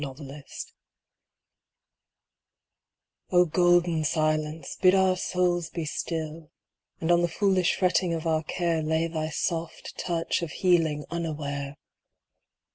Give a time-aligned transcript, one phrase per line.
[0.03, 0.73] SILENCE
[3.29, 6.49] O GOLDEN Silence, bid our souls be still,
[6.99, 11.77] And on the foolish fretting of our care Lay thy soft touch of healing unaware